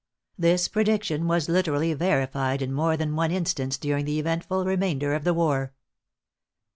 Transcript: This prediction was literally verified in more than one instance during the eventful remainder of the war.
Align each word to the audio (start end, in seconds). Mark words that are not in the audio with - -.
This 0.35 0.67
prediction 0.67 1.27
was 1.27 1.47
literally 1.47 1.93
verified 1.93 2.63
in 2.63 2.73
more 2.73 2.97
than 2.97 3.15
one 3.15 3.29
instance 3.29 3.77
during 3.77 4.05
the 4.05 4.17
eventful 4.17 4.65
remainder 4.65 5.13
of 5.13 5.25
the 5.25 5.33
war. 5.35 5.75